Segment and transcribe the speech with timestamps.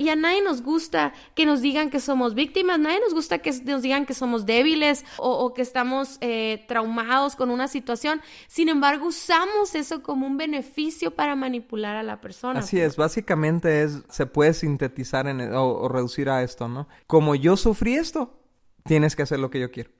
[0.00, 3.52] Y a nadie nos gusta que nos digan que somos víctimas, nadie nos gusta que
[3.66, 8.22] nos digan que somos débiles o, que estamos eh, traumados con una situación.
[8.48, 12.60] Sin embargo, usamos eso como un beneficio para manipular a la persona.
[12.60, 16.88] Así es, básicamente es, se puede sintetizar en, o reducir a esto, ¿no?
[17.06, 18.40] Como yo sufrí esto,
[18.84, 19.90] tienes que hacer lo que yo quiero.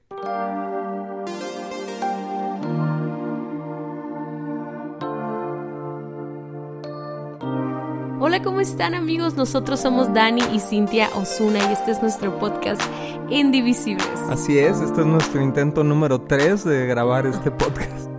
[8.41, 9.35] Hola, ¿cómo están amigos?
[9.35, 12.81] Nosotros somos Dani y Cintia Osuna y este es nuestro podcast
[13.29, 14.07] Indivisibles.
[14.31, 18.09] Así es, este es nuestro intento número 3 de grabar este podcast.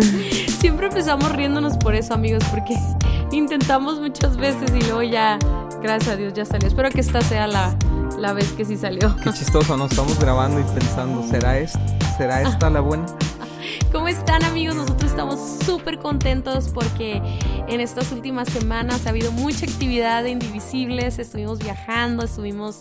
[0.58, 2.74] Siempre empezamos riéndonos por eso, amigos, porque
[3.30, 5.38] intentamos muchas veces y luego ya,
[5.80, 6.66] gracias a Dios, ya salió.
[6.66, 7.76] Espero que esta sea la,
[8.18, 9.14] la vez que sí salió.
[9.22, 9.86] Qué chistoso, ¿no?
[9.86, 11.80] Estamos grabando y pensando, ¿será esta?
[12.16, 13.06] ¿Será esta la buena?
[13.92, 14.74] ¿Cómo están amigos?
[14.74, 17.20] Nosotros estamos súper contentos porque
[17.68, 22.78] en estas últimas semanas ha habido mucha actividad de Indivisibles, estuvimos viajando, estuvimos,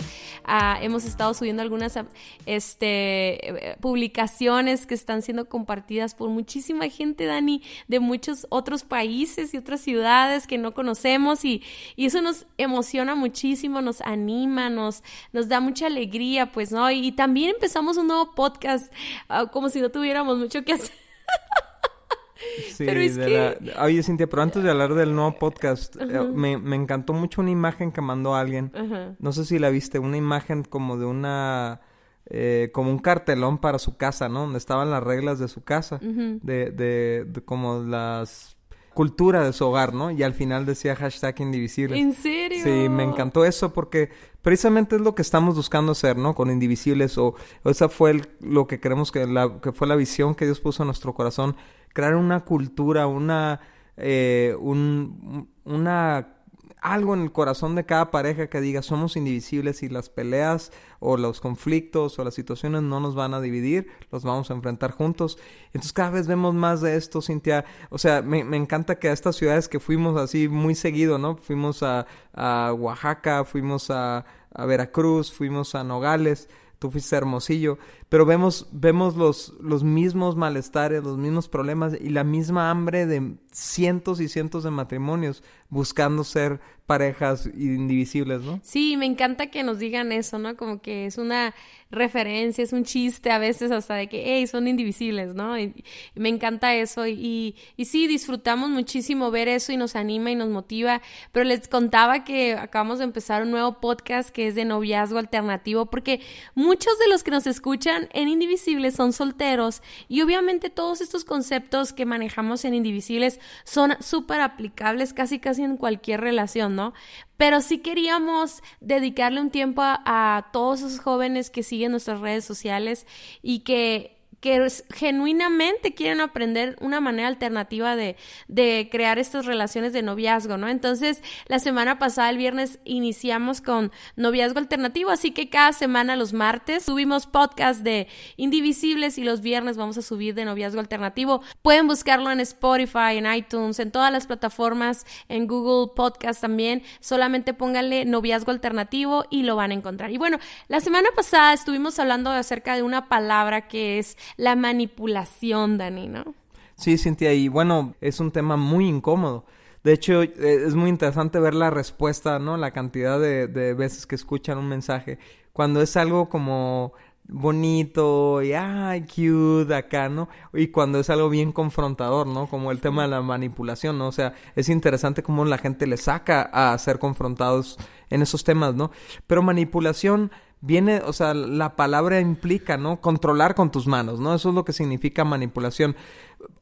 [0.48, 1.98] uh, hemos estado subiendo algunas
[2.46, 9.58] este, publicaciones que están siendo compartidas por muchísima gente, Dani, de muchos otros países y
[9.58, 11.62] otras ciudades que no conocemos y,
[11.96, 16.90] y eso nos emociona muchísimo, nos anima, nos, nos da mucha alegría, pues, ¿no?
[16.92, 18.92] Y, también empezamos un nuevo podcast,
[19.30, 20.91] uh, como si no tuviéramos mucho que hacer.
[22.74, 23.74] Sí, pero es que...
[23.80, 27.52] Oye, Cintia, pero antes de hablar del nuevo podcast, eh, me, me, encantó mucho una
[27.52, 28.72] imagen que mandó alguien.
[29.20, 31.82] No sé si la viste, una imagen como de una...
[32.26, 34.42] Eh, como un cartelón para su casa, ¿no?
[34.42, 36.00] Donde estaban las reglas de su casa.
[36.02, 38.58] de, de, de, como las
[38.94, 40.12] cultura de su hogar, ¿no?
[40.12, 41.98] Y al final decía hashtag indivisible.
[41.98, 42.64] ¿En serio?
[42.64, 44.10] Sí, me encantó eso porque
[44.42, 46.36] precisamente es lo que estamos buscando hacer, ¿no?
[46.36, 50.46] Con indivisibles o, esa fue lo que queremos que, la, que fue la visión que
[50.46, 51.56] Dios puso en nuestro corazón,
[51.94, 53.62] crear una cultura, una,
[53.98, 56.41] eh, un, una
[56.82, 61.16] algo en el corazón de cada pareja que diga somos indivisibles y las peleas o
[61.16, 65.38] los conflictos o las situaciones no nos van a dividir, los vamos a enfrentar juntos.
[65.68, 67.66] Entonces cada vez vemos más de esto, Cintia.
[67.92, 71.38] O sea, me, me encanta que a estas ciudades que fuimos así muy seguido, ¿no?
[71.38, 76.50] Fuimos a, a Oaxaca, fuimos a, a Veracruz, fuimos a Nogales,
[76.80, 77.78] tú fuiste Hermosillo,
[78.12, 83.38] pero vemos, vemos los, los mismos malestares, los mismos problemas y la misma hambre de
[83.54, 88.60] cientos y cientos de matrimonios buscando ser parejas indivisibles, ¿no?
[88.64, 90.58] Sí, me encanta que nos digan eso, ¿no?
[90.58, 91.56] Como que es una
[91.90, 95.58] referencia, es un chiste a veces hasta de que, hey, son indivisibles, ¿no?
[95.58, 95.74] Y,
[96.16, 100.50] me encanta eso y, y, sí, disfrutamos muchísimo ver eso y nos anima y nos
[100.50, 101.02] motiva,
[101.32, 105.86] pero les contaba que acabamos de empezar un nuevo podcast que es de noviazgo alternativo
[105.86, 106.20] porque
[106.56, 111.94] muchos de los que nos escuchan en Indivisibles son solteros y obviamente todos estos conceptos
[111.94, 116.94] que manejamos en Indivisibles son súper aplicables casi casi en cualquier relación, ¿no?
[117.38, 123.08] Pero sí queríamos dedicarle un tiempo a, todos esos jóvenes que siguen nuestras redes sociales
[123.42, 130.02] y que que genuinamente quieren aprender una manera alternativa de, de, crear estas relaciones de
[130.02, 130.68] noviazgo, ¿no?
[130.68, 136.34] Entonces, la semana pasada, el viernes, iniciamos con noviazgo alternativo, así que cada semana, los
[136.34, 141.42] martes, subimos podcast de Indivisibles y los viernes vamos a subir de noviazgo alternativo.
[141.62, 146.82] Pueden buscarlo en Spotify, en iTunes, en todas las plataformas, en Google Podcast también.
[147.00, 150.10] Solamente pónganle noviazgo alternativo y lo van a encontrar.
[150.10, 155.78] Y bueno, la semana pasada estuvimos hablando acerca de una palabra que es la manipulación,
[155.78, 156.36] Dani, ¿no?
[156.76, 159.46] Sí, Cintia, y bueno, es un tema muy incómodo.
[159.84, 162.58] De hecho, eh, es muy interesante ver la respuesta, ¿no?
[162.58, 165.18] La cantidad de, veces que escuchan un mensaje.
[165.54, 166.94] Cuando es algo como
[167.28, 170.28] bonito y ay, cute acá, ¿no?
[170.54, 172.48] Y cuando es algo bien confrontador, ¿no?
[172.48, 174.08] Como el tema de la manipulación, ¿no?
[174.08, 177.78] O sea, es interesante cómo la gente le saca a ser confrontados
[178.10, 178.92] en esos temas, ¿no?
[179.28, 180.32] Pero manipulación
[180.62, 183.02] viene, o sea, la palabra implica, ¿no?
[183.02, 184.34] Controlar con tus manos, ¿no?
[184.34, 185.96] Eso es lo que significa manipulación.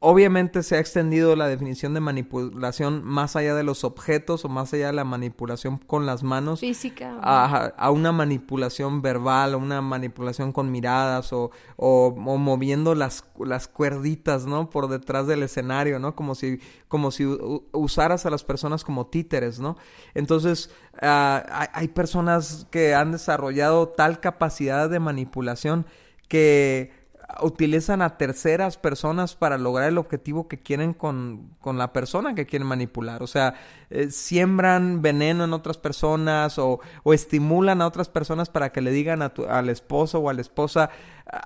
[0.02, 4.74] Obviamente se ha extendido la definición de manipulación más allá de los objetos o más
[4.74, 6.62] allá de la manipulación con las manos.
[6.62, 7.18] Física.
[7.22, 14.46] A, una manipulación verbal, a una manipulación con miradas o, o, moviendo las, las cuerditas,
[14.46, 14.70] ¿no?
[14.70, 16.16] Por detrás del escenario, ¿no?
[16.16, 17.26] Como si, como si
[17.74, 19.76] usaras a las personas como títeres, ¿no?
[20.14, 20.72] Entonces,
[21.02, 25.86] ah, hay personas que han desarrollado tal capacidad de manipulación
[26.30, 26.99] que
[27.42, 32.46] utilizan a terceras personas para lograr el objetivo que quieren con, con la persona que
[32.46, 33.22] quieren manipular.
[33.24, 33.56] O sea,
[33.90, 38.92] eh, siembran veneno en otras personas o, o, estimulan a otras personas para que le
[38.92, 40.90] digan a tu, al esposo o a la esposa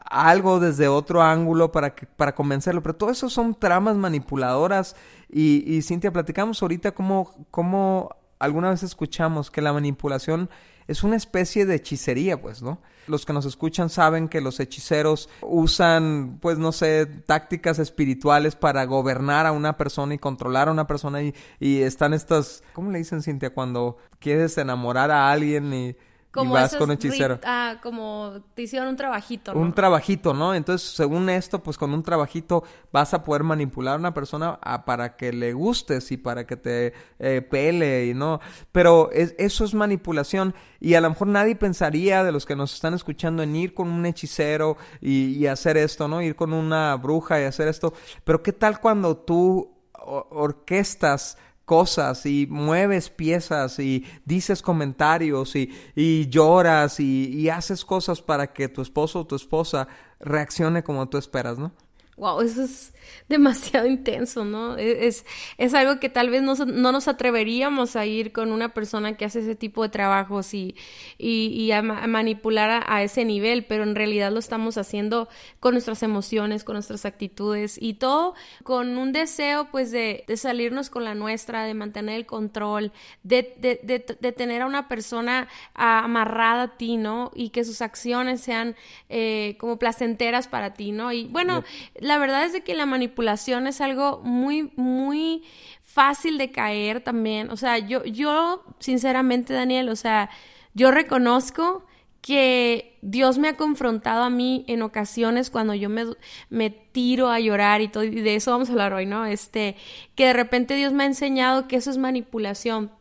[0.09, 2.81] algo desde otro ángulo para, que, para convencerlo.
[2.81, 4.95] Pero todo eso son tramas manipuladoras.
[5.29, 8.09] Y, y Cintia, platicamos ahorita cómo, cómo
[8.39, 10.49] alguna vez escuchamos que la manipulación
[10.87, 12.81] es una especie de hechicería, pues, ¿no?
[13.07, 18.85] Los que nos escuchan saben que los hechiceros usan, pues, no sé, tácticas espirituales para
[18.85, 22.99] gobernar a una persona y controlar a una persona y, y están estas, ¿cómo le
[22.99, 23.53] dicen, Cintia?
[23.53, 25.95] Cuando quieres enamorar a alguien y
[26.33, 27.39] como vas con hechicero.
[27.45, 29.59] Ah, como te hicieron un trabajito, ¿no?
[29.59, 30.55] Un trabajito, ¿no?
[30.55, 35.15] Entonces, según esto, pues con un trabajito vas a poder manipular a una persona para
[35.15, 38.39] que le gustes y para que te eh, pele y no.
[38.71, 42.95] Pero eso es manipulación y a lo mejor nadie pensaría de los que nos están
[42.95, 46.19] escuchando en ir con un hechicero y, y hacer esto, ¿no?
[46.23, 47.93] Ir con una bruja y hacer esto.
[48.23, 49.69] Pero ¿qué tal cuando tú
[50.03, 58.21] orquestas cosas y mueves piezas y dices comentarios y, y lloras y, y, haces cosas
[58.21, 59.87] para que tu esposo o tu esposa
[60.19, 61.71] reaccione como tú esperas, ¿no?
[62.17, 62.92] Wow, eso es
[63.29, 64.77] demasiado intenso, ¿no?
[64.77, 65.25] E, es,
[65.57, 69.25] es algo que tal vez no, no, nos atreveríamos a ir con una persona que
[69.25, 70.75] hace ese tipo de trabajos y,
[71.17, 75.27] y, a, manipular a, ese nivel, pero en realidad lo estamos haciendo
[75.59, 78.33] con nuestras emociones, con nuestras actitudes y todo
[78.63, 82.91] con un deseo pues de, de salirnos con la nuestra, de mantener el control,
[83.23, 87.31] de, de, de, tener a una persona amarrada a ti, ¿no?
[87.35, 88.75] Y que sus acciones sean
[89.09, 91.11] eh, como placenteras para ti, ¿no?
[91.11, 91.63] Y bueno,
[91.95, 95.43] la verdad es de que la manipulación es algo muy, muy
[95.83, 97.49] fácil de caer también.
[97.49, 100.29] O sea, yo, yo, sinceramente, Daniel, o sea,
[100.73, 101.85] yo reconozco
[102.23, 106.05] que Dios me ha confrontado a mí en ocasiones cuando yo me,
[106.49, 109.25] me tiro a llorar y todo, y de eso vamos a hablar hoy, ¿no?
[109.25, 109.75] Este,
[110.15, 112.91] que de repente Dios me ha enseñado que eso es manipulación.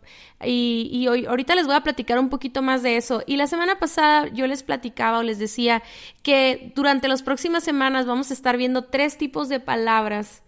[0.45, 3.23] Y, y hoy, ahorita les voy a platicar un poquito más de eso.
[3.25, 5.85] Y la semana pasada yo les platicaba o les decía
[6.25, 10.43] que durante las próximas semanas vamos a estar viendo tres tipos de palabras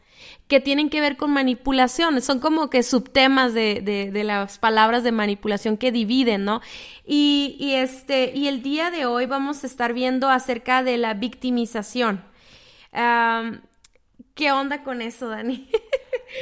[0.49, 5.13] que tienen que ver con manipulación, son como que subtemas de, de, las palabras de
[5.13, 6.61] manipulación que dividen, ¿no?
[7.07, 11.15] Y, y, este, y el día de hoy vamos a estar viendo acerca de la
[11.15, 12.25] victimización.
[14.35, 15.69] ¿Qué onda con eso, Dani?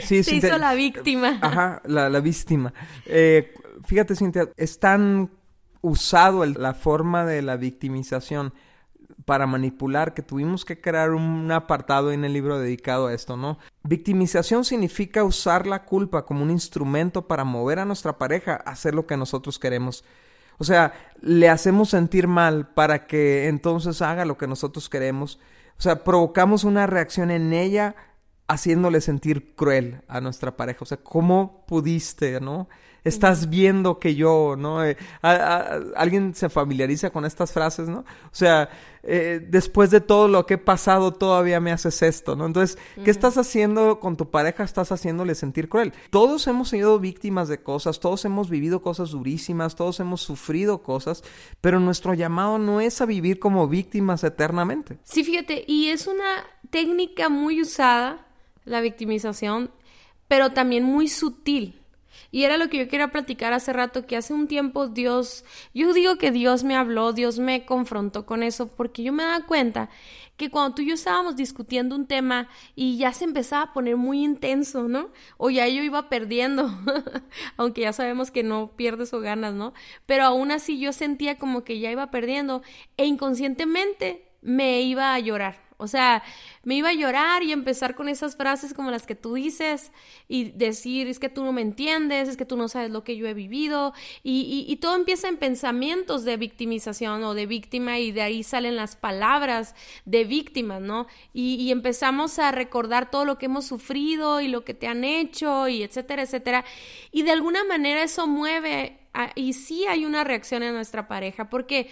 [0.05, 1.39] Sí, Se hizo la víctima.
[1.43, 2.73] Ajá, la, la víctima.
[3.05, 3.53] Eh,
[3.85, 5.31] fíjate, Cintia, es tan
[5.83, 8.55] usado la forma de la victimización
[9.25, 13.59] para manipular que tuvimos que crear un apartado en el libro dedicado a esto, ¿no?
[13.83, 18.95] Victimización significa usar la culpa como un instrumento para mover a nuestra pareja a hacer
[18.95, 20.05] lo que nosotros queremos.
[20.59, 25.39] O sea, le hacemos sentir mal para que entonces haga lo que nosotros queremos.
[25.79, 27.97] O sea, provocamos una reacción en ella
[28.49, 30.81] haciéndole sentir cruel a nuestra pareja.
[30.83, 32.69] O sea, ¿cómo pudiste, no?
[33.05, 34.85] Estás viendo que yo, ¿no?
[34.85, 38.01] Eh, alguien se familiariza con estas frases, ¿no?
[38.01, 38.69] O sea,
[39.03, 42.47] eh, después de todo lo que he pasado, todavía me haces esto, ¿no?
[42.47, 44.63] Entonces, ¿qué estás haciendo con tu pareja?
[44.63, 45.93] Estás haciéndole sentir cruel.
[46.11, 51.25] Todos hemos sido víctimas de cosas, todos hemos vivido cosas durísimas, todos hemos sufrido cosas,
[51.61, 54.99] pero nuestro llamado no es a vivir como víctimas eternamente.
[55.03, 58.27] Sí, fíjate, y es una técnica muy usada
[58.65, 59.71] la victimización,
[60.29, 61.82] pero también muy sutil.
[62.33, 65.45] Y era lo que yo quería platicar hace rato, que hace un tiempo Dios,
[65.75, 69.47] yo digo que Dios me habló, Dios me confrontó con eso, porque yo me daba
[69.47, 69.91] cuenta
[70.39, 73.97] que cuando tú y yo estábamos discutiendo un tema y ya se empezaba a poner
[73.97, 75.11] muy intenso, ¿no?
[75.37, 76.71] O ya yo iba perdiendo,
[77.59, 79.75] aunque ya sabemos que no pierdes o ganas, ¿no?
[80.07, 82.63] Pero aún así yo sentía como que ya iba perdiendo
[82.97, 85.61] e inconscientemente me iba a llorar.
[85.83, 86.23] O sea,
[86.63, 89.91] me iba a llorar y empezar con esas frases como las que tú dices
[90.29, 93.17] y decir, es que tú no me entiendes, es que tú no sabes lo que
[93.17, 98.23] yo he vivido y, todo empieza en pensamientos de victimización o de víctima y de
[98.23, 101.07] ahí salen las palabras de víctima, ¿no?
[101.33, 105.05] Y, y empezamos a recordar todo lo que hemos sufrido y lo que te han
[105.05, 106.65] hecho y etcétera, etcétera.
[107.13, 108.99] Y de alguna manera eso mueve
[109.35, 111.91] y sí hay una reacción en nuestra pareja porque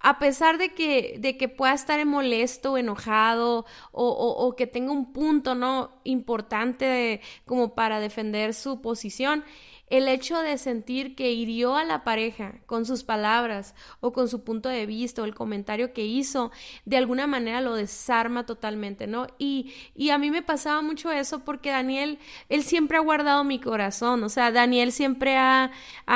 [0.00, 4.92] a pesar de que, de que pueda estar molesto, enojado o, o, o que tenga
[4.92, 9.44] un punto no importante como para defender su posición,
[9.88, 14.42] el hecho de sentir que hirió a la pareja con sus palabras o con su
[14.42, 16.50] punto de vista o el comentario que hizo,
[16.84, 19.28] de alguna manera lo desarma totalmente, ¿no?
[19.38, 23.60] Y, y a mí me pasaba mucho eso porque Daniel, él siempre ha guardado mi
[23.60, 25.70] corazón, o sea, Daniel siempre ha,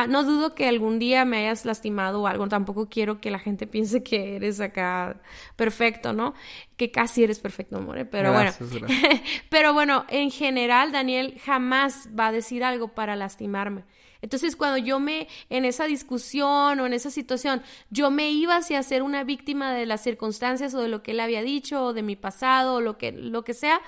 [0.09, 3.67] no dudo que algún día me hayas lastimado o algo, tampoco quiero que la gente
[3.69, 5.21] piense que eres acá
[5.55, 6.35] perfecto, ¿no?
[6.81, 8.53] Que casi eres perfecto, amor, pero bueno.
[9.51, 13.85] pero bueno, en general, Daniel jamás va a decir algo para lastimarme.
[14.23, 17.61] Entonces, cuando yo me, en esa discusión o en esa situación,
[17.91, 21.21] yo me iba hacia ser una víctima de las circunstancias o de lo que él
[21.21, 23.83] había dicho o de mi pasado o lo que, lo que sea,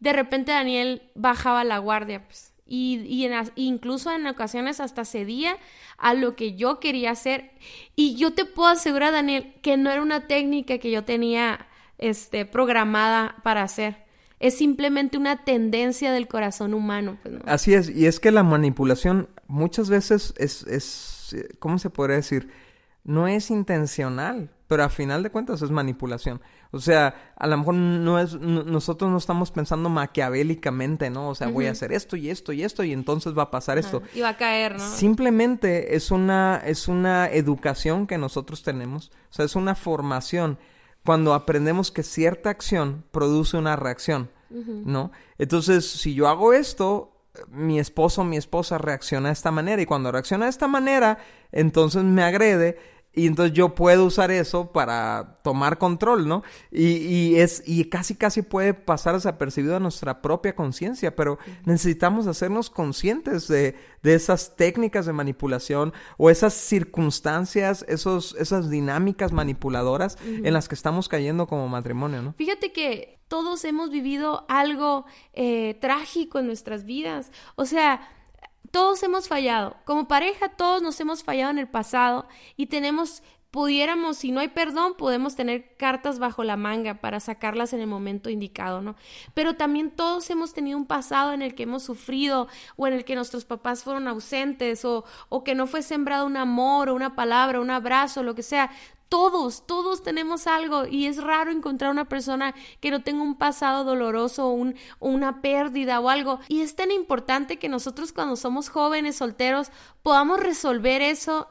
[0.00, 5.58] de repente Daniel bajaba la guardia, pues y, y incluso en ocasiones hasta cedía
[5.98, 7.50] a lo que yo quería hacer.
[7.94, 11.68] Y yo te puedo asegurar, Daniel, que no era una técnica que yo tenía
[12.02, 14.04] este, programada para hacer.
[14.40, 17.16] Es simplemente una tendencia del corazón humano.
[17.22, 22.16] Pues, Así es, y es que la manipulación muchas veces es, es, ¿cómo se podría
[22.16, 22.50] decir?
[23.04, 26.40] No es intencional, pero a final de cuentas es manipulación.
[26.72, 31.28] O sea, a lo mejor no es, nosotros no estamos pensando maquiavélicamente, ¿no?
[31.28, 33.78] O sea, voy a hacer esto y esto y esto y entonces va a pasar
[33.78, 34.02] esto.
[34.14, 34.90] Y va a caer, ¿no?
[34.90, 40.58] Simplemente es una, es una educación que nosotros tenemos, o sea, es una formación
[41.04, 45.10] cuando aprendemos que cierta acción produce una reacción, ¿no?
[45.38, 47.12] Entonces, si yo hago esto,
[47.48, 51.18] mi esposo o mi esposa reacciona de esta manera y cuando reacciona de esta manera,
[51.50, 52.78] entonces me agrede
[53.14, 56.42] y entonces yo puedo usar eso para tomar control, ¿no?
[56.70, 62.26] Y, y, es, y casi casi puede pasar desapercibido a nuestra propia conciencia, pero necesitamos
[62.26, 70.16] hacernos conscientes de, de, esas técnicas de manipulación o esas circunstancias, esos, esas dinámicas manipuladoras
[70.24, 72.34] en las que estamos cayendo como matrimonio, ¿no?
[72.38, 77.30] Fíjate que todos hemos vivido algo eh, trágico en nuestras vidas.
[77.56, 78.00] O sea,
[78.72, 79.76] todos hemos fallado.
[79.84, 82.26] Como pareja, todos nos hemos fallado en el pasado
[82.56, 87.74] y tenemos, pudiéramos, si no hay perdón, podemos tener cartas bajo la manga para sacarlas
[87.74, 88.96] en el momento indicado, ¿no?
[89.34, 93.04] Pero también todos hemos tenido un pasado en el que hemos sufrido o en el
[93.04, 97.14] que nuestros papás fueron ausentes o, o que no fue sembrado un amor o una
[97.14, 98.70] palabra, un abrazo, lo que sea.
[99.12, 103.84] Todos, todos tenemos algo y es raro encontrar una persona que no tenga un pasado
[103.84, 106.40] doloroso o, un, una pérdida o algo.
[106.48, 109.70] Y es tan importante que nosotros cuando somos jóvenes, solteros,
[110.02, 111.46] podamos resolver eso.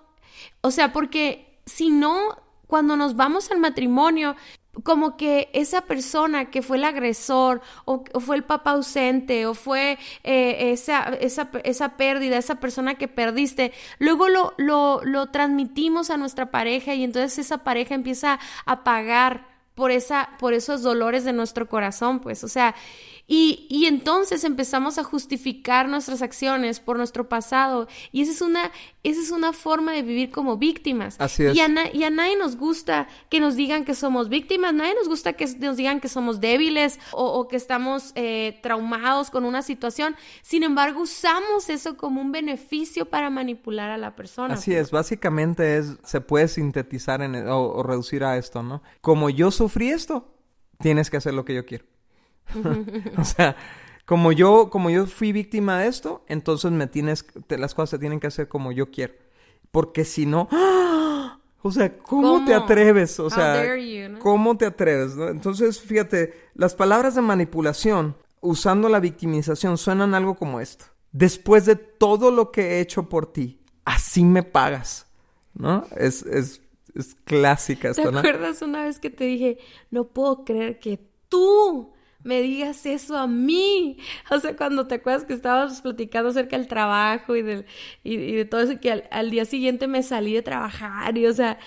[0.62, 4.36] O sea, porque si no, cuando nos vamos al matrimonio,
[4.84, 9.98] como que esa persona que fue el agresor o, fue el papá ausente o fue
[10.24, 16.18] eh, esa, esa, esa, pérdida, esa persona que perdiste, luego lo, lo, lo transmitimos a
[16.18, 21.34] nuestra pareja y entonces esa pareja empieza a pagar por, esa, por esos dolores de
[21.34, 22.76] nuestro corazón, pues, o sea,
[23.28, 27.88] y, y, entonces empezamos a justificar nuestras acciones por nuestro pasado.
[28.12, 28.72] Y esa es una,
[29.04, 31.16] esa es una forma de vivir como víctimas.
[31.20, 31.56] Así es.
[31.56, 35.08] Y a, y a nadie nos gusta que nos digan que somos víctimas, nadie nos
[35.08, 39.62] gusta que nos digan que somos débiles o, o que estamos eh, traumados con una
[39.62, 40.16] situación.
[40.42, 44.56] Sin embargo, usamos eso como un beneficio para manipular a la persona.
[44.56, 48.82] Así es, básicamente es, se puede sintetizar en, o, o reducir a esto, ¿no?
[49.02, 50.34] Como yo sufrí esto,
[50.80, 51.86] tienes que hacer lo que yo quiero.
[53.18, 53.56] o sea,
[54.06, 58.00] como yo, como yo fui víctima de esto, entonces me tienes, te, las cosas se
[58.00, 59.14] tienen que hacer como yo quiero.
[59.72, 60.50] Porque si no,
[61.62, 63.20] o sea, ¿cómo, te atreves?
[63.20, 63.64] O sea,
[64.20, 65.14] ¿cómo te atreves?
[65.18, 70.86] Entonces, fíjate, las palabras de manipulación usando la victimización suenan algo como esto.
[71.12, 75.08] Después de todo lo que he hecho por ti, así me pagas.
[75.54, 75.86] ¿No?
[75.98, 76.62] Es, es,
[76.96, 79.58] es clásica esto, ¿Te acuerdas una vez que te dije,
[79.90, 81.94] no puedo creer que tú
[82.24, 83.98] me digas eso a mí.
[84.30, 87.66] O sea, cuando te acuerdas que estábamos platicando acerca del trabajo y, del,
[88.04, 91.60] y, de todo eso, que al, día siguiente me salí de trabajar y, o sea,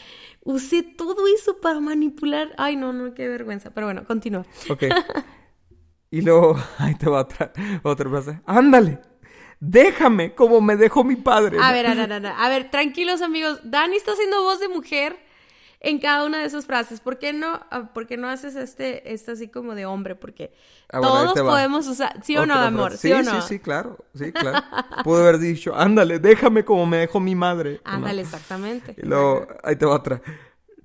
[0.43, 2.53] usé todo eso para manipular.
[2.57, 3.71] Ay, no, no, qué vergüenza.
[3.71, 4.47] Pero bueno, continúa.
[4.69, 4.85] Ok.
[6.15, 8.41] Y luego, ahí te va otra, otra frase.
[8.47, 9.01] Ándale.
[9.59, 11.59] Déjame como me dejó mi padre.
[11.61, 13.59] A ver, a ver, a ver, a ver, tranquilos amigos.
[13.65, 15.17] Dani está haciendo voz de mujer
[15.85, 17.01] en cada una de esas frases.
[17.01, 20.15] ¿Por qué no, ah, por qué no haces este, este así como de hombre?
[20.15, 20.53] Porque
[20.91, 22.93] ah, todos podemos usar, ¿sí o no, amor?
[22.93, 23.43] ¿Sí, sí, o no?
[23.43, 24.65] sí, sí, claro, sí, claro.
[25.05, 27.81] Pudo haber dicho, ándale, déjame como me dejó mi madre.
[27.85, 28.95] Ándale, exactamente.
[28.97, 30.23] Y luego, ahí te va otra.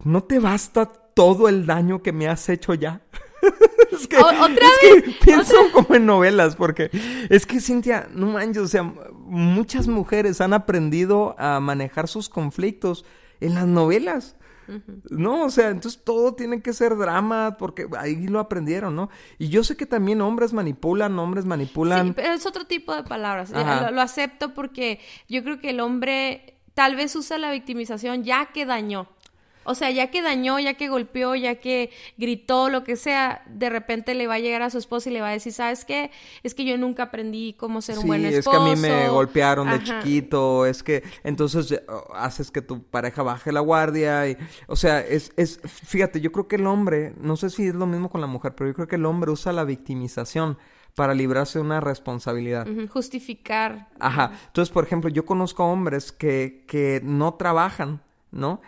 [0.04, 3.02] ¿No te basta todo el daño que me has hecho ya?
[3.92, 6.90] es que, ¿Otra es que pienso como en novelas, porque
[7.30, 13.06] es que Cintia, no manches, o sea, muchas mujeres han aprendido a manejar sus conflictos
[13.40, 14.36] en las novelas.
[15.10, 19.10] No, o sea, entonces todo tiene que ser drama porque ahí lo aprendieron, ¿no?
[19.38, 22.08] Y yo sé que también hombres manipulan, hombres manipulan.
[22.08, 23.52] Sí, pero es otro tipo de palabras.
[23.52, 28.48] Lo, lo acepto porque yo creo que el hombre tal vez usa la victimización ya
[28.54, 29.10] que dañó.
[29.66, 33.70] O sea, ya que dañó, ya que golpeó, ya que gritó, lo que sea, de
[33.70, 36.12] repente le va a llegar a su esposa y le va a decir, ¿sabes qué?
[36.44, 38.58] Es que yo nunca aprendí cómo ser un buen esposo.
[38.58, 41.84] es que a mí me golpearon de chiquito, es que entonces eh,
[42.16, 44.38] haces que tu pareja baje la guardia y,
[44.68, 47.86] o sea, es, es, fíjate, yo creo que el hombre, no sé si es lo
[47.86, 50.58] mismo con la mujer, pero yo creo que el hombre usa la victimización
[50.96, 52.68] para librarse de una responsabilidad.
[52.90, 53.88] Justificar.
[54.00, 54.32] Ajá.
[54.48, 58.02] Entonces, por ejemplo, yo conozco hombres que, que no trabajan,
[58.32, 58.62] ¿no?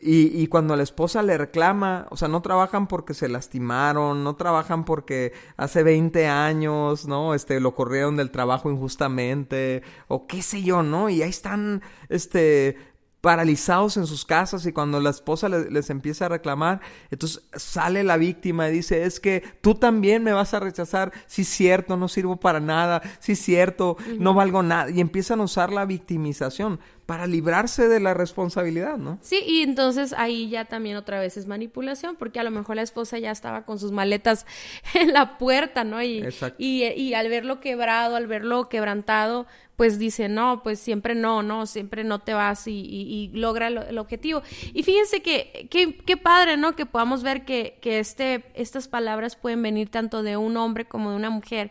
[0.00, 4.36] Y, y, cuando la esposa le reclama, o sea, no trabajan porque se lastimaron, no
[4.36, 7.32] trabajan porque hace 20 años, ¿no?
[7.32, 11.08] Este, lo corrieron del trabajo injustamente, o qué sé yo, ¿no?
[11.08, 12.76] Y ahí están, este,
[13.24, 18.18] paralizados en sus casas y cuando la esposa les, empieza a reclamar, entonces sale la
[18.18, 22.08] víctima y dice, es que tú también me vas a rechazar, sí es cierto, no
[22.08, 26.80] sirvo para nada, sí es cierto, no valgo nada, y empiezan a usar la victimización
[27.06, 29.18] para librarse de la responsabilidad, ¿no?
[29.20, 32.82] Sí, y entonces ahí ya también otra vez es manipulación, porque a lo mejor la
[32.82, 34.46] esposa ya estaba con sus maletas
[34.94, 36.02] en la puerta, ¿no?
[36.02, 39.46] Y, y, y, al verlo quebrado, al verlo quebrantado,
[39.76, 43.98] pues dice, no, pues siempre no, no, siempre no te vas y, y logra el
[43.98, 44.42] objetivo.
[44.72, 46.74] Y fíjense que, qué padre, ¿no?
[46.74, 51.10] Que podamos ver que, que este, estas palabras pueden venir tanto de un hombre como
[51.10, 51.70] de una mujer.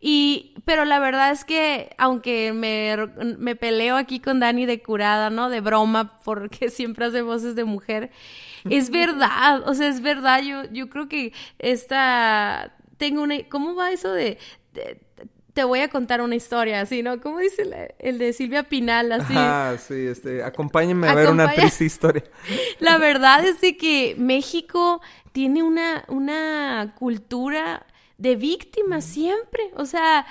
[0.00, 2.96] Y, pero la verdad es que, aunque me,
[3.36, 5.50] me peleo aquí con Dani de curada, ¿no?
[5.50, 8.10] De broma, porque siempre hace voces de mujer,
[8.70, 13.90] es verdad, o sea, es verdad, yo, yo creo que esta, tengo una, ¿cómo va
[13.90, 14.38] eso de,
[15.52, 17.20] te voy a contar una historia, así, ¿no?
[17.20, 19.34] ¿Cómo dice el de Silvia Pinal, así?
[19.36, 22.22] Ah, sí, este, acompáñenme a ver una triste historia.
[22.78, 25.00] La verdad es de que México
[25.32, 27.84] tiene una, una cultura
[28.18, 29.70] de víctima siempre.
[29.76, 30.26] O sea,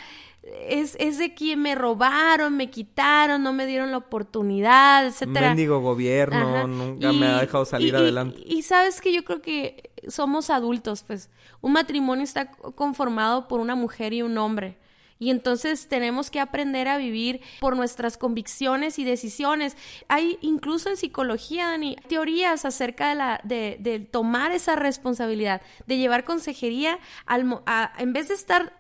[0.70, 5.50] es, es, de quien me robaron, me quitaron, no me dieron la oportunidad, etcétera.
[5.50, 8.42] Mendigo gobierno, nunca me ha dejado salir adelante.
[8.46, 11.30] Y, sabes que yo creo que somos adultos, pues.
[11.60, 14.78] Un matrimonio está conformado por una mujer y un hombre.
[15.20, 19.76] Y entonces tenemos que aprender a vivir por nuestras convicciones y decisiones.
[20.08, 25.98] Hay incluso en psicología, Dani, teorías acerca de, la, de, de tomar esa responsabilidad, de
[25.98, 27.62] llevar consejería al,
[27.98, 28.74] en vez de estar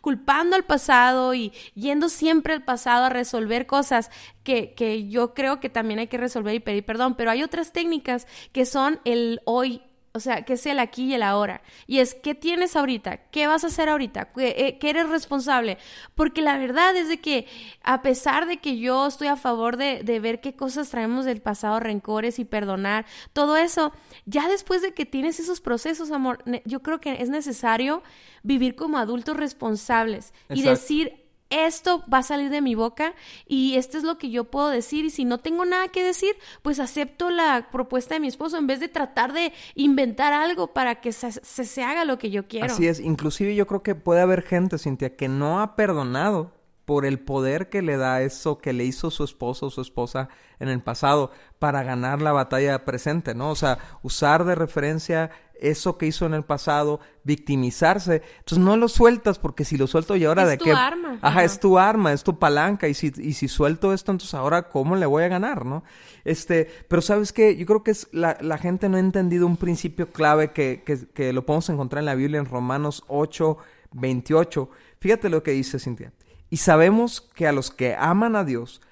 [0.00, 4.10] culpando al pasado y yendo siempre al pasado a resolver cosas
[4.42, 7.72] que, que yo creo que también hay que resolver y pedir perdón, pero hay otras
[7.72, 9.80] técnicas que son el hoy,
[10.14, 11.62] o sea, que es el aquí y el ahora.
[11.86, 13.16] Y es, ¿qué tienes ahorita?
[13.30, 14.32] ¿Qué vas a hacer ahorita?
[14.32, 15.78] ¿Qué, eh, eres responsable?
[16.14, 17.46] Porque la verdad es de que,
[17.82, 21.40] a pesar de que yo estoy a favor de, de, ver qué cosas traemos del
[21.40, 23.92] pasado, rencores y perdonar, todo eso,
[24.26, 28.02] ya después de que tienes esos procesos, amor, yo creo que es necesario
[28.42, 31.21] vivir como adultos responsables y decir,
[31.52, 33.14] esto va a salir de mi boca
[33.46, 36.34] y esto es lo que yo puedo decir y si no tengo nada que decir,
[36.62, 41.00] pues acepto la propuesta de mi esposo en vez de tratar de inventar algo para
[41.00, 42.66] que se, se, haga lo que yo quiero.
[42.66, 46.52] Así es, inclusive yo creo que puede haber gente, Cintia, que no ha perdonado
[46.84, 50.28] por el poder que le da eso que le hizo su esposo o su esposa
[50.58, 53.50] en el pasado para ganar la batalla presente, ¿no?
[53.50, 55.30] O sea, usar de referencia
[55.62, 58.22] eso que hizo en el pasado, victimizarse.
[58.38, 60.70] Entonces no lo sueltas porque si lo suelto y ahora de qué...
[60.70, 61.18] Es tu arma.
[61.22, 64.68] Ajá, es tu arma, es tu palanca y si, y si suelto esto, entonces ahora
[64.68, 65.84] cómo le voy a ganar, ¿no?
[66.24, 69.56] Este, pero sabes qué, yo creo que es la, la gente no ha entendido un
[69.56, 73.56] principio clave que, que, que lo podemos encontrar en la Biblia en Romanos 8,
[73.92, 74.68] 28.
[74.98, 76.12] Fíjate lo que dice Cintia.
[76.50, 78.82] Y sabemos que a los que aman a Dios,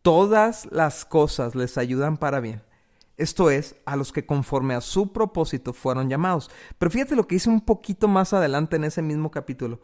[0.00, 2.62] todas las cosas les ayudan para bien
[3.20, 6.50] esto es, a los que conforme a su propósito fueron llamados.
[6.78, 9.80] Pero fíjate lo que dice un poquito más adelante en ese mismo capítulo.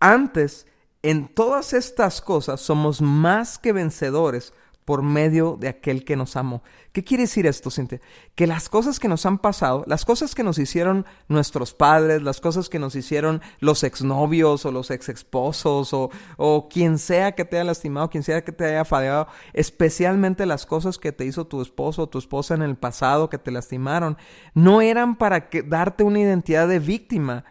[0.00, 0.66] Antes,
[1.02, 4.52] en todas estas cosas somos más que vencedores
[4.90, 6.64] por medio de aquel que nos amó.
[6.90, 8.00] ¿Qué quiere decir esto, Cintia?
[8.34, 12.40] Que las cosas que nos han pasado, las cosas que nos hicieron nuestros padres, las
[12.40, 17.44] cosas que nos hicieron los exnovios o los ex esposos o, o quien sea que
[17.44, 21.46] te haya lastimado, quien sea que te haya fallado, especialmente las cosas que te hizo
[21.46, 24.18] tu esposo o tu esposa en el pasado que te lastimaron,
[24.54, 27.44] no eran para que, darte una identidad de víctima,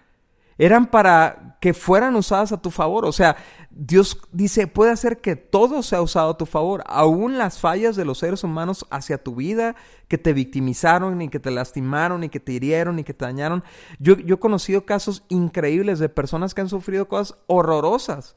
[0.59, 3.05] eran para que fueran usadas a tu favor.
[3.05, 3.37] O sea,
[3.71, 8.05] Dios dice, puede hacer que todo sea usado a tu favor, aún las fallas de
[8.05, 9.75] los seres humanos hacia tu vida,
[10.09, 13.63] que te victimizaron y que te lastimaron y que te hirieron y que te dañaron.
[13.99, 18.35] Yo, yo he conocido casos increíbles de personas que han sufrido cosas horrorosas,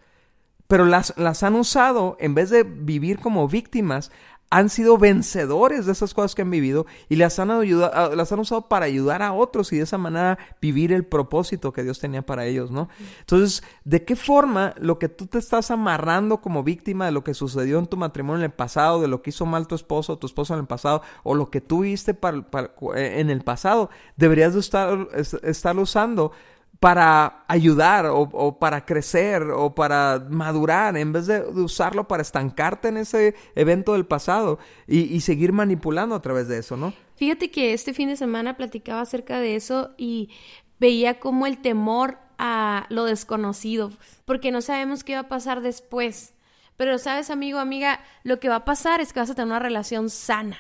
[0.68, 4.12] pero las, las han usado, en vez de vivir como víctimas,
[4.52, 8.32] han sido vencedores de esas cosas que han vivido y las han, ayudado, ah, las
[8.32, 11.98] han usado para ayudar a otros y de esa manera vivir el propósito que Dios
[12.00, 12.90] tenía para ellos, ¿no?
[13.20, 17.32] Entonces, ¿de qué forma lo que tú te estás amarrando como víctima de lo que
[17.32, 20.18] sucedió en tu matrimonio en el pasado, de lo que hizo mal tu esposo o
[20.18, 23.88] tu esposo en el pasado, o lo que tú viste eh, en el pasado,
[24.18, 26.32] deberías de estar, estar usando
[26.82, 32.96] para ayudar o, para crecer o para madurar, en vez de usarlo para estancarte en
[32.96, 36.92] ese evento del pasado y, seguir manipulando a través de eso, ¿no?
[37.14, 40.30] Fíjate que este fin de semana platicaba acerca de eso y
[40.80, 43.92] veía como el temor a lo desconocido,
[44.24, 46.34] porque no sabemos qué va a pasar después.
[46.76, 49.60] Pero sabes, amigo, amiga, lo que va a pasar es que vas a tener una
[49.60, 50.58] relación sana.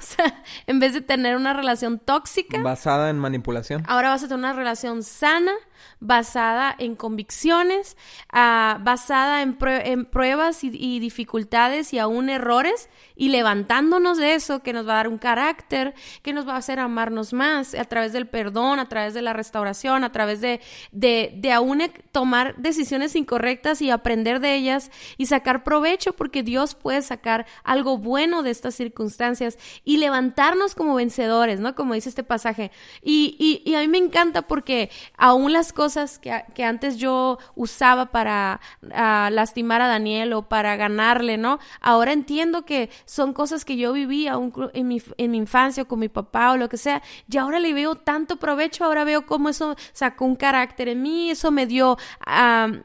[0.02, 2.60] O sea, en vez de tener una relación tóxica.
[2.62, 3.84] Basada en manipulación.
[3.86, 5.52] Ahora vas a tener una relación sana,
[6.00, 7.96] basada en convicciones,
[8.32, 14.62] uh, basada en, prue en pruebas y, dificultades y aún errores, y levantándonos de eso,
[14.62, 17.84] que nos va a dar un carácter, que nos va a hacer amarnos más a
[17.84, 20.60] través del perdón, a través de la restauración, a través de,
[20.92, 21.80] de, de aún
[22.12, 27.98] tomar decisiones incorrectas y aprender de ellas y sacar provecho, porque Dios puede sacar algo
[27.98, 31.74] bueno de estas circunstancias y levantarnos como vencedores, ¿no?
[31.74, 32.70] Como dice este pasaje.
[33.02, 37.38] Y, y, y a mí me encanta porque aún las cosas que, que antes yo
[37.54, 41.58] usaba para lastimar a Daniel o para ganarle, ¿no?
[41.80, 45.98] Ahora entiendo que son cosas que yo viví aún en mi, en mi infancia con
[45.98, 49.48] mi papá o lo que sea, y ahora le veo tanto provecho, ahora veo cómo
[49.48, 51.96] eso sacó un carácter en mí, eso me dio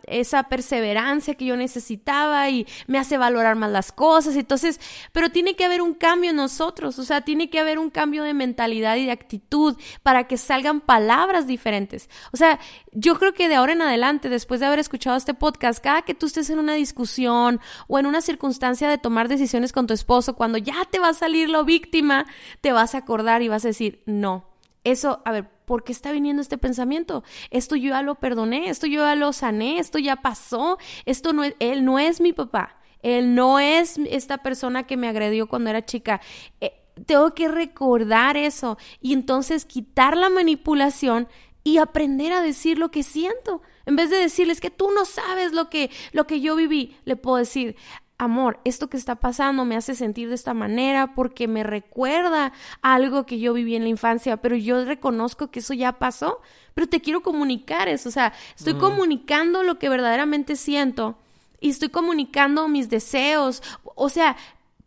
[0.08, 4.80] esa perseverancia que yo necesitaba y me hace valorar más las cosas, entonces,
[5.12, 8.24] pero tiene que haber un cambio en nosotros, o sea, tiene que haber un cambio
[8.24, 12.10] de mentalidad y de actitud para que salgan palabras diferentes.
[12.32, 12.60] O sea,
[12.92, 16.14] yo creo que de ahora en adelante, después de haber escuchado este podcast, cada que
[16.14, 20.36] tú estés en una discusión o en una circunstancia de tomar decisiones con tu esposo,
[20.36, 22.26] cuando ya te va a salir la víctima,
[22.62, 24.48] te vas a acordar y vas a decir, no,
[24.84, 27.24] eso, a ver, ¿por qué está viniendo este pensamiento?
[27.50, 31.44] Esto yo ya lo perdoné, esto yo ya lo sané, esto ya pasó, esto no
[31.44, 35.70] es, él no es mi papá, él no es esta persona que me agredió cuando
[35.70, 36.22] era chica.
[36.62, 41.28] Eh, tengo que recordar eso y entonces quitar la manipulación
[41.66, 43.64] y aprender a decir lo que siento.
[43.88, 47.16] En vez de decirles que tú no sabes lo que, lo que yo viví, le
[47.16, 47.76] puedo decir,
[48.20, 53.26] amor, esto que está pasando me hace sentir de esta manera porque me recuerda algo
[53.26, 56.40] que yo viví en la infancia, pero yo reconozco que eso ya pasó,
[56.76, 58.80] pero te quiero comunicar eso, o sea, estoy mm.
[58.80, 61.18] comunicando lo que verdaderamente siento
[61.60, 63.64] y estoy comunicando mis deseos,
[63.96, 64.38] o sea,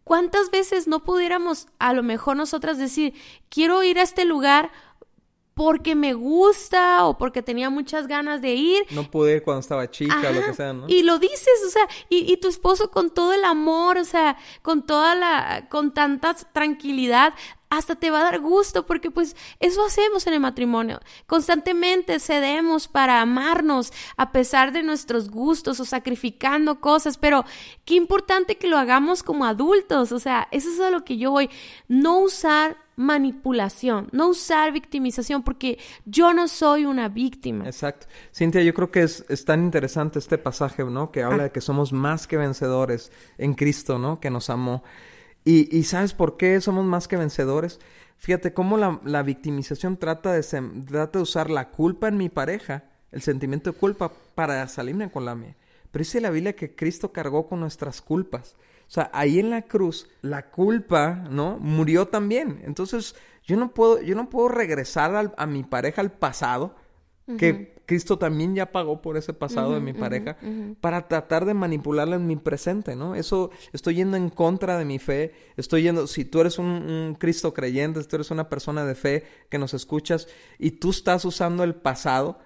[0.05, 3.15] ¿cuántas veces no pudiéramos a lo mejor nosotras decir,
[3.49, 4.71] quiero ir a este lugar
[5.59, 8.87] porque me gusta o porque tenía muchas ganas de ir.
[8.93, 10.85] No pude ir cuando estaba chica o lo que sea, ¿no?
[10.87, 14.37] Y lo dices, o sea, y, y, tu esposo con todo el amor, o sea,
[14.63, 17.35] con toda la, con tanta tranquilidad,
[17.71, 21.01] hasta te va a dar gusto porque pues eso hacemos en el matrimonio.
[21.27, 27.45] Constantemente cedemos para amarnos a pesar de nuestros gustos o sacrificando cosas, pero
[27.85, 31.31] qué importante que lo hagamos como adultos, o sea, eso es a lo que yo
[31.31, 31.51] voy,
[31.89, 37.65] no usar manipulación, no usar victimización, porque yo no soy una víctima.
[37.65, 38.09] Exacto.
[38.35, 41.13] Cintia, yo creo que es, es tan interesante este pasaje, ¿no?
[41.13, 41.45] Que habla ah.
[41.45, 44.19] de que somos más que vencedores en Cristo, ¿no?
[44.19, 44.83] Que nos amó.
[45.45, 47.81] Y, y ¿sabes por qué somos más que vencedores?
[48.17, 52.85] Fíjate cómo la, la victimización trata de, trata de usar la culpa en mi pareja,
[53.13, 55.57] el sentimiento de culpa, para salirme con la mía.
[55.91, 58.57] Pero dice la Biblia que Cristo cargó con nuestras culpas.
[58.89, 61.59] O sea, ahí en la cruz, la culpa, ¿no?
[61.59, 62.63] Murió también.
[62.65, 66.75] Entonces, yo no puedo, yo no puedo regresar a mi pareja al pasado,
[67.39, 70.37] que Cristo también ya pagó por ese pasado de mi pareja,
[70.83, 73.15] para tratar de manipularla en mi presente, ¿no?
[73.15, 77.15] Eso estoy yendo en contra de mi fe, estoy yendo, si tú eres un, un,
[77.15, 81.25] Cristo creyente, si tú eres una persona de fe que nos escuchas y tú estás
[81.25, 82.39] usando el pasado,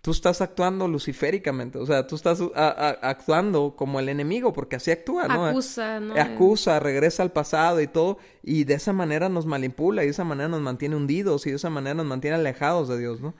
[0.00, 4.76] tú estás actuando luciféricamente, o sea, tú estás a, a, actuando como el enemigo, porque
[4.76, 5.44] así actúa, ¿no?
[5.44, 6.14] Acusa, ¿no?
[6.14, 10.24] Acusa, regresa al pasado y todo, y de esa manera nos manipula, y de esa
[10.24, 13.34] manera nos mantiene hundidos, y de esa manera nos mantiene alejados de Dios, ¿no?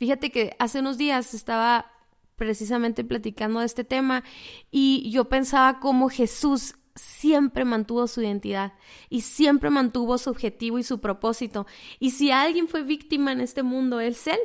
[0.00, 1.92] Fíjate que hace unos días estaba
[2.36, 4.24] precisamente platicando de este tema,
[4.70, 8.72] y yo pensaba cómo Jesús siempre mantuvo su identidad
[9.10, 11.66] y siempre mantuvo su objetivo y su propósito.
[11.98, 14.38] Y si alguien fue víctima en este mundo, es él.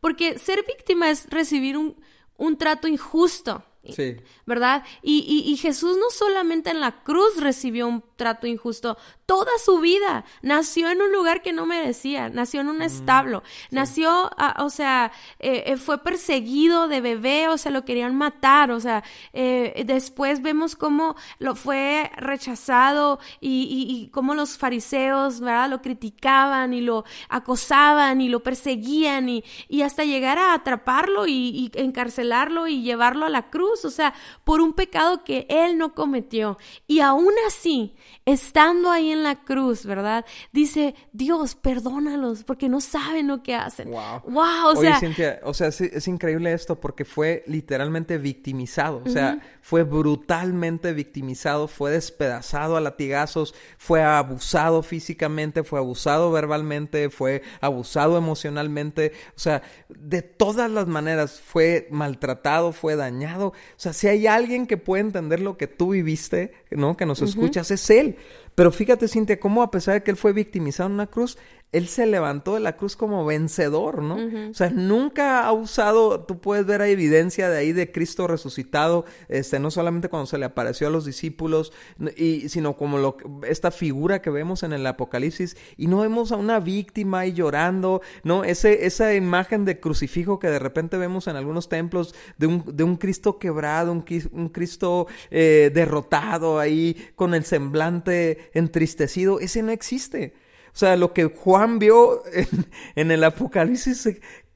[0.00, 1.94] Porque ser víctima es recibir un,
[2.38, 3.62] un trato injusto.
[3.90, 4.16] Sí.
[4.46, 4.84] ¿Verdad?
[5.02, 9.80] Y, y, y, Jesús no solamente en la cruz recibió un trato injusto, toda su
[9.80, 13.68] vida nació en un lugar que no merecía, nació en un mm, establo, sí.
[13.74, 18.78] nació, o sea, eh, eh, fue perseguido de bebé, o sea, lo querían matar, o
[18.78, 25.70] sea, eh, después vemos cómo lo fue rechazado y, y, cómo los fariseos, ¿verdad?
[25.70, 31.70] Lo criticaban y lo acosaban y lo perseguían y, y hasta llegar a atraparlo y
[31.74, 36.58] encarcelarlo y llevarlo a la cruz, o sea, por un pecado que él no cometió.
[36.86, 40.24] Y aún así, estando ahí en la cruz, ¿verdad?
[40.52, 43.90] Dice, Dios, perdónalos porque no saben lo que hacen.
[43.90, 44.22] Wow.
[44.26, 45.00] Wow, o Oye, sea.
[45.00, 49.02] Cintia, o sea, es, es, increíble esto porque fue literalmente victimizado.
[49.04, 49.42] O sea, uh -huh.
[49.62, 58.16] fue brutalmente victimizado, fue despedazado a latigazos, fue abusado físicamente, fue abusado verbalmente, fue abusado
[58.16, 59.12] emocionalmente.
[59.36, 63.52] O sea, de todas las maneras fue maltratado, fue dañado.
[63.70, 66.96] O sea, si hay alguien que puede entender lo que tú viviste, ¿no?
[66.96, 67.28] Que nos uh -huh.
[67.28, 68.16] escuchas, es él.
[68.54, 71.38] Pero fíjate, Cintia, cómo a pesar de que él fue victimizado en una cruz,
[71.72, 74.50] él se levantó de la cruz como vencedor, ¿no?
[74.50, 79.06] O sea, nunca ha usado, tú puedes ver hay evidencia de ahí de Cristo resucitado,
[79.28, 81.72] este, no solamente cuando se le apareció a los discípulos,
[82.14, 83.16] y, sino como lo,
[83.48, 88.02] esta figura que vemos en el Apocalipsis, y no vemos a una víctima ahí llorando,
[88.22, 88.44] ¿no?
[88.44, 92.84] Ese, esa imagen de crucifijo que de repente vemos en algunos templos de un, de
[92.84, 99.72] un Cristo quebrado, un, un Cristo eh, derrotado ahí, con el semblante entristecido, ese no
[99.72, 100.34] existe.
[100.74, 102.22] O sea, lo que Juan vio
[102.96, 104.08] en, el Apocalipsis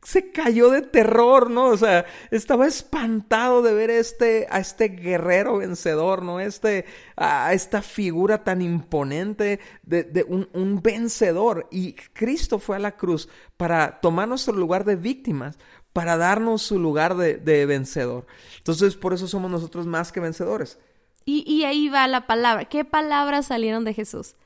[0.02, 1.66] se, cayó de terror, ¿no?
[1.66, 6.40] O sea, estaba espantado de ver este, a este guerrero vencedor, ¿no?
[6.40, 11.68] Este, a esta figura tan imponente de, un, un, vencedor.
[11.70, 15.59] Y Cristo fue a la cruz para tomar nuestro lugar de víctimas,
[15.92, 18.26] para darnos su lugar de, de vencedor.
[18.59, 20.79] Entonces, por eso somos nosotros más que vencedores.
[21.26, 22.66] Y, y ahí va la palabra.
[22.66, 24.37] ¿Qué palabras salieron de Jesús?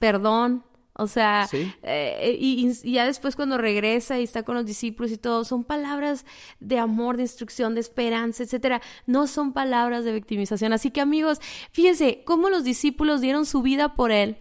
[0.00, 5.16] Perdón, o sea, eh, y, ya después cuando regresa y está con los discípulos y
[5.16, 6.26] todo, son palabras
[6.60, 8.82] de amor, de instrucción, de esperanza, etcétera.
[9.06, 10.74] No son palabras de victimización.
[10.74, 11.40] Así que amigos,
[11.72, 14.36] fíjense cómo los discípulos dieron su vida por él,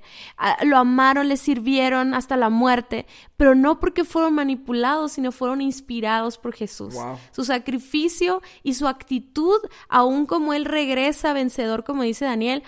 [0.63, 3.05] lo amaron, le sirvieron hasta la muerte,
[3.37, 6.95] pero no porque fueron manipulados, sino fueron inspirados por Jesús.
[7.31, 12.61] Su sacrificio y su actitud, aun como él regresa vencedor, como dice Daniel,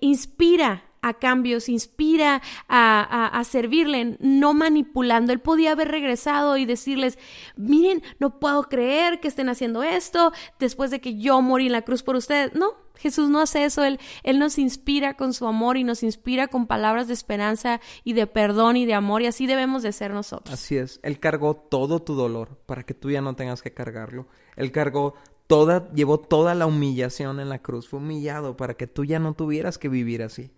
[0.00, 5.32] inspira a cambio, se inspira a, a, servirle, no manipulando.
[5.32, 7.18] Él podía haber regresado y decirles,
[7.56, 11.82] miren, no puedo creer que estén haciendo esto después de que yo morí en la
[11.82, 12.54] cruz por ustedes.
[12.54, 16.48] No, Jesús no hace eso, él, él nos inspira con su amor y nos inspira
[16.48, 20.10] con palabras de esperanza y de perdón y de amor y así debemos de ser
[20.12, 20.52] nosotros.
[20.52, 24.26] Así es, Él cargó todo tu dolor para que tú ya no tengas que cargarlo.
[24.54, 25.14] Él cargó
[25.46, 29.32] toda, llevó toda la humillación en la cruz, fue humillado para que tú ya no
[29.32, 30.52] tuvieras que vivir así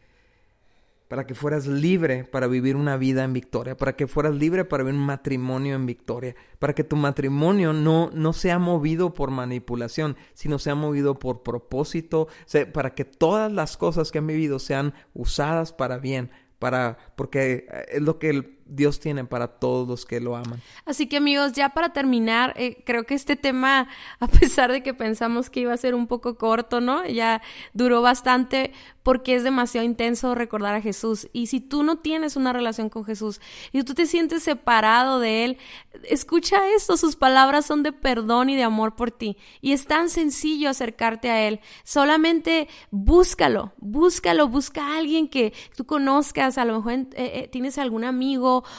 [1.13, 4.83] para que fueras libre para vivir una vida en victoria, para que fueras libre para
[4.83, 10.17] vivir un matrimonio en victoria, para que tu matrimonio no, no sea movido por manipulación,
[10.33, 12.29] sino sea movido por propósito,
[12.73, 18.01] para que todas las cosas que han vivido sean usadas para bien, para, porque es
[18.01, 20.61] lo que Dios tiene para todos los que lo aman.
[20.85, 23.89] Así que amigos, ya para terminar, eh, creo que este tema,
[24.21, 27.07] a pesar de que pensamos que iba a ser un poco corto, ¿no?
[27.07, 28.73] Ya duró bastante
[29.03, 31.29] porque es demasiado intenso recordar a Jesús.
[31.33, 33.41] Y si tú no tienes una relación con Jesús
[33.73, 35.59] y tú te sientes separado de Él,
[36.05, 39.37] escucha esto, sus palabras son de perdón y de amor por ti.
[39.61, 41.61] Y es tan sencillo acercarte a Él.
[41.85, 47.79] Solamente búscalo, búscalo, busca a alguien que tú conozcas, a lo mejor eh, eh, tienes
[47.79, 48.05] algún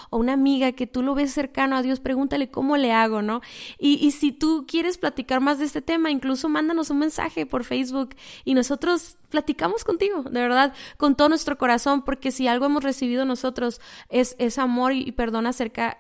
[0.10, 3.42] o una amiga que tú lo ves cercano a Dios, pregúntale cómo le hago, ¿no?
[3.80, 7.64] Y, y si tú quieres platicar más de este tema, incluso mándanos un mensaje por
[7.64, 12.84] Facebook y nosotros platicamos contigo, de verdad, con todo nuestro corazón, porque si algo hemos
[12.84, 15.98] recibido nosotros es, es amor y perdón acerca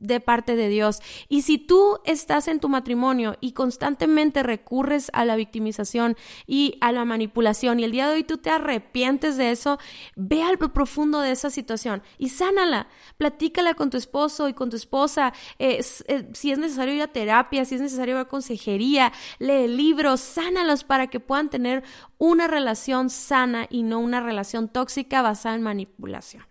[0.00, 1.00] de parte de Dios.
[1.28, 6.92] Y si tú estás en tu matrimonio y constantemente recurres a la victimización y a
[6.92, 9.78] la manipulación y el día de hoy tú te arrepientes de eso,
[10.16, 14.76] ve al profundo de esa situación y sánala, platícala con tu esposo y con tu
[14.76, 19.12] esposa, eh, eh, si es necesario ir a terapia, si es necesario ir a consejería,
[19.38, 21.84] lee libros, sánalos para que puedan tener
[22.18, 26.44] una relación sana y no una relación tóxica basada en manipulación.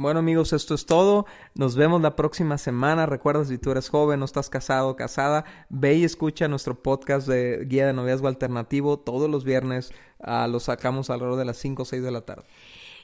[0.00, 1.26] Bueno amigos, esto es todo.
[1.54, 3.04] Nos vemos la próxima semana.
[3.04, 7.28] Recuerda, si tú eres joven, no estás casado o casada, ve y escucha nuestro podcast
[7.28, 8.98] de Guía de Noviazgo Alternativo.
[8.98, 12.44] Todos los viernes uh, lo sacamos alrededor de las 5 o 6 de la tarde.